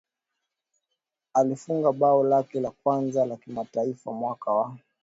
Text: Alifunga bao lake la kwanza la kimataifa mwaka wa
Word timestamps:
Alifunga 1.33 1.91
bao 1.91 2.23
lake 2.23 2.59
la 2.59 2.71
kwanza 2.71 3.25
la 3.25 3.37
kimataifa 3.37 4.11
mwaka 4.11 4.51
wa 4.53 4.77